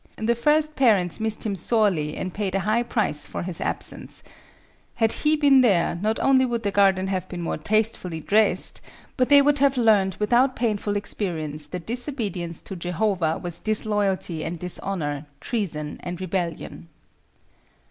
[0.17, 4.23] The first parents missed him sorely and paid a high price for his absence.
[4.95, 8.81] Had he been there, not only would the garden have been more tastefully dressed,
[9.15, 14.57] but they would have learned without painful experience that disobedience to Jehovah was disloyalty and
[14.57, 16.89] dishonor, treason and rebellion.